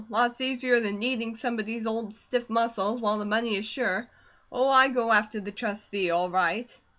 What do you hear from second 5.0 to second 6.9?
after the Trustee, all right!"